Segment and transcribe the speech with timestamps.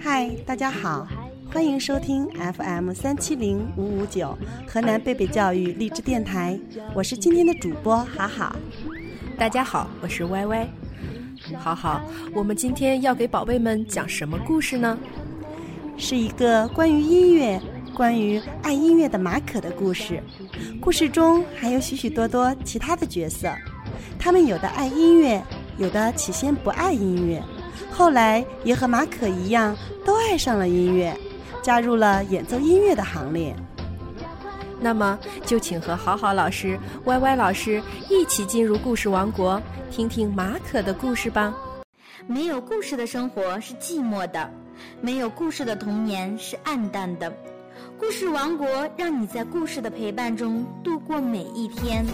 [0.00, 1.06] 嗨，大家好，
[1.52, 4.36] 欢迎收听 FM 三七零五五九
[4.66, 6.58] 河南贝贝教育励志电台，
[6.94, 8.54] 我是今天的主播好好。
[9.36, 10.68] 大家好，我是歪歪。
[11.58, 12.00] 好好，
[12.32, 14.96] 我们今天要给宝贝们讲什么故事呢？
[15.96, 17.60] 是一个关于音乐、
[17.92, 20.22] 关于爱音乐的马可的故事。
[20.80, 23.52] 故事中还有许许多多其他的角色，
[24.18, 25.42] 他们有的爱音乐，
[25.76, 27.42] 有的起先不爱音乐，
[27.90, 31.14] 后来也和马可一样，都爱上了音乐，
[31.62, 33.54] 加入了演奏音乐的行列。
[34.80, 41.52] 那么，就请和好好老师、歪歪老师一起进入故事王国，听听马可的故事吧。
[42.28, 44.48] 没有故事的生活是寂寞的，
[45.00, 47.32] 没有故事的童年是暗淡的。
[47.98, 52.06] 故事王国让你在故事的陪伴中度过每一天。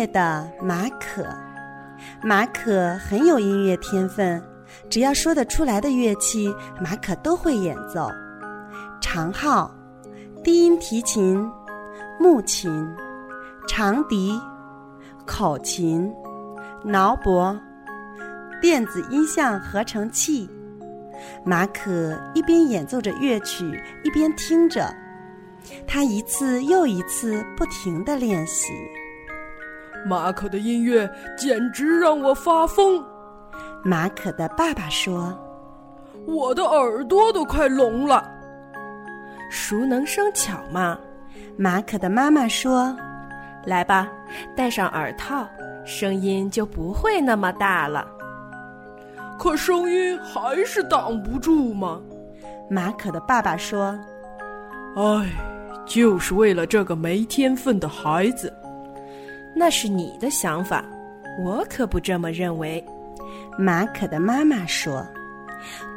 [0.00, 1.26] 乐的马可，
[2.22, 4.42] 马可很有音乐天分，
[4.88, 8.08] 只要说得出来的乐器，马可都会演奏。
[8.98, 9.70] 长号、
[10.42, 11.46] 低音提琴、
[12.18, 12.88] 木琴、
[13.68, 14.40] 长笛、
[15.26, 16.10] 口琴、
[16.82, 17.60] 挠钹、
[18.62, 20.48] 电子音像合成器。
[21.44, 24.90] 马可一边演奏着乐曲，一边听着，
[25.86, 28.72] 他一次又一次不停地练习。
[30.04, 33.04] 马可的音乐简直让我发疯。
[33.84, 35.32] 马可的爸爸说
[36.26, 38.30] ：“我的耳朵都快聋了。”
[39.50, 40.98] 熟能生巧嘛。
[41.56, 42.96] 马可的妈妈说
[43.66, 44.08] ：“来吧，
[44.56, 45.46] 戴上耳套，
[45.84, 48.06] 声音就不会那么大了。”
[49.38, 52.00] 可声音还是挡不住嘛。
[52.68, 53.98] 马可的爸爸说
[54.96, 55.30] ：“哎，
[55.86, 58.52] 就是为了这个没天分的孩子。”
[59.54, 60.84] 那是你的想法，
[61.44, 62.84] 我可不这么认为。
[63.58, 65.06] 马可的妈妈说：“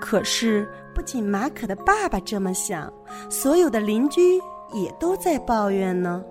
[0.00, 2.92] 可是，不仅马可的爸爸这么想，
[3.30, 4.38] 所有的邻居
[4.72, 6.22] 也都在抱怨呢。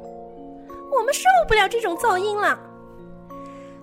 [0.92, 2.60] 我们受不了这种噪音了。”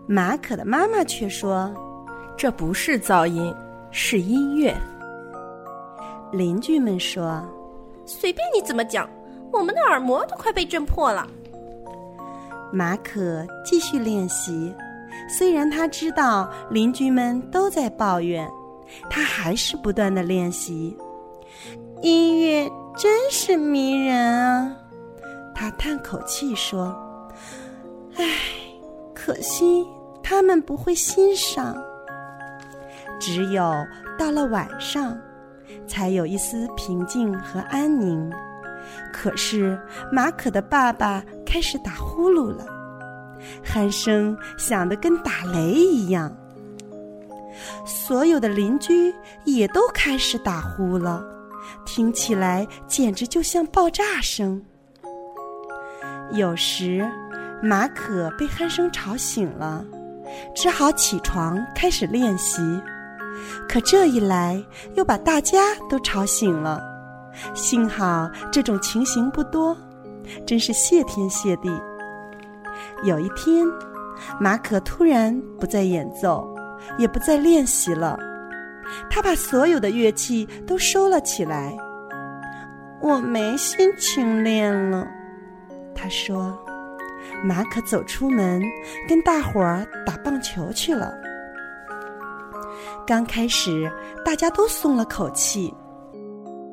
[0.06, 1.72] 马可的妈妈却说
[2.36, 3.54] ：“这不是噪音，
[3.90, 4.74] 是音乐。”
[6.32, 7.42] 邻居们说
[8.04, 9.08] ：“随便你怎么讲，
[9.52, 11.26] 我们的耳膜都快被震破了。”
[12.72, 14.74] 马可继续练习，
[15.28, 18.48] 虽然他知道邻居们都在抱怨，
[19.08, 20.96] 他还是不断的练习。
[22.02, 24.76] 音乐真是迷人啊！
[25.54, 26.96] 他叹口气说
[28.16, 28.24] ：“唉，
[29.14, 29.84] 可惜
[30.22, 31.76] 他们不会欣赏。
[33.18, 33.74] 只有
[34.16, 35.18] 到了晚上，
[35.88, 38.30] 才有一丝平静和安宁。”
[39.12, 39.78] 可是
[40.12, 42.66] 马可的爸爸开始打呼噜了，
[43.64, 46.30] 鼾声响得跟打雷一样。
[47.86, 49.14] 所有的邻居
[49.44, 51.24] 也都开始打呼了，
[51.86, 54.62] 听起来简直就像爆炸声。
[56.32, 57.10] 有时
[57.62, 59.82] 马可被鼾声吵醒了，
[60.54, 62.60] 只好起床开始练习，
[63.66, 64.62] 可这一来
[64.94, 66.84] 又把大家都吵醒了。
[67.54, 69.76] 幸好这种情形不多，
[70.46, 71.70] 真是谢天谢地。
[73.04, 73.66] 有一天，
[74.40, 76.48] 马可突然不再演奏，
[76.98, 78.18] 也不再练习了，
[79.10, 81.76] 他把所有的乐器都收了起来。
[83.00, 85.06] 我没心情练了，
[85.94, 86.58] 他说。
[87.44, 88.62] 马可走出门，
[89.08, 91.12] 跟大伙儿打棒球去了。
[93.06, 93.90] 刚开始，
[94.24, 95.72] 大家都松了口气。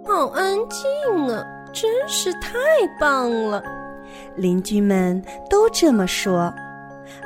[0.05, 1.43] 好安静啊！
[1.75, 2.57] 真是太
[2.99, 3.61] 棒了。
[4.35, 6.51] 邻居们都这么说。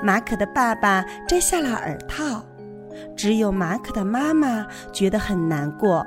[0.04, 2.44] 马可的爸爸摘下了耳套，
[3.16, 6.06] 只有马可的妈妈觉得很难过。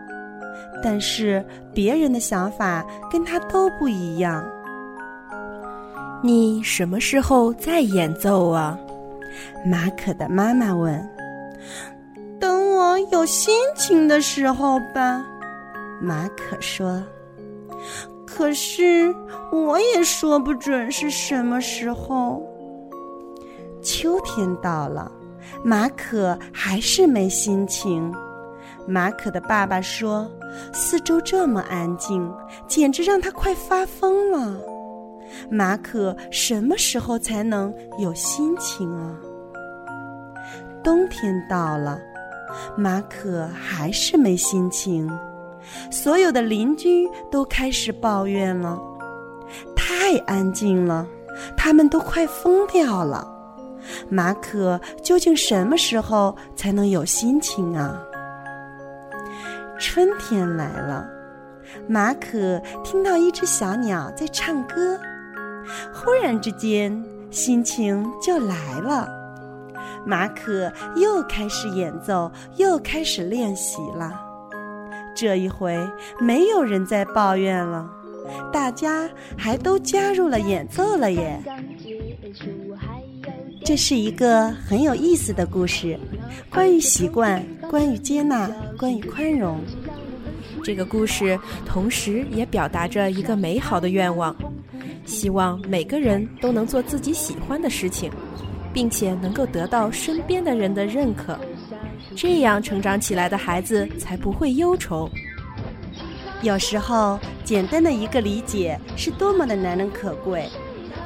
[0.82, 1.42] 但是
[1.72, 4.44] 别人的想法跟他都不一样。
[6.22, 8.78] 你什么时候再演奏啊？
[9.64, 11.08] 马可的妈妈问。
[12.40, 15.24] 等我有心情的时候吧。
[16.00, 17.02] 马可说
[18.34, 19.14] ：“可是
[19.50, 22.42] 我也说不准是什么时候。”
[23.82, 25.10] 秋天到了，
[25.64, 28.12] 马可还是没心情。
[28.86, 30.28] 马可的爸爸说
[30.72, 32.32] ：“四周这么安静，
[32.66, 34.56] 简直让他快发疯了。”
[35.50, 39.16] 马可什么时候才能有心情啊？
[40.82, 42.00] 冬天到了，
[42.76, 45.10] 马可还是没心情。
[45.90, 48.80] 所有的邻居都开始抱怨了，
[49.74, 51.06] 太安静了，
[51.56, 53.26] 他们都快疯掉了。
[54.08, 58.00] 马可究竟什么时候才能有心情啊？
[59.78, 61.08] 春天来了，
[61.88, 64.98] 马可听到一只小鸟在唱歌，
[65.92, 69.08] 忽然之间心情就来了。
[70.06, 74.31] 马可又开始演奏，又开始练习了。
[75.14, 75.78] 这一回
[76.18, 77.90] 没有人再抱怨了，
[78.52, 81.40] 大家还都加入了演奏了耶。
[83.64, 85.98] 这是一个很有意思的故事，
[86.50, 89.60] 关于习惯，关于接纳，关于宽容。
[90.64, 94.34] 这个故事同时也表达着一个美好的愿望，
[95.04, 98.10] 希望每个人都能做自己喜欢的事情，
[98.72, 101.38] 并且能够得到身边的人的认可，
[102.16, 105.10] 这样成长起来的孩子才不会忧愁。
[106.42, 110.48] 有时候，简单的一个理解是多么的难能可贵。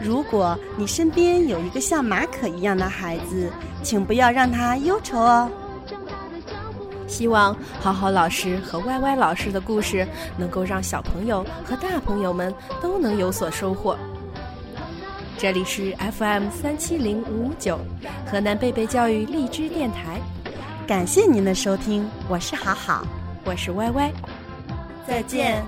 [0.03, 3.51] 如果你身边有一个像马可一样的孩子，
[3.83, 5.51] 请不要让他忧愁哦。
[7.07, 10.07] 希望好好老师和歪歪老师的故事
[10.37, 12.53] 能够让小朋友和大朋友们
[12.83, 13.97] 都能有所收获。
[15.39, 17.79] 这里是 FM 三七零五五九，
[18.31, 20.21] 河南贝贝教育荔枝电台，
[20.87, 23.05] 感谢您的收听，我是好好，
[23.45, 24.13] 我是歪歪，
[25.05, 25.65] 再见。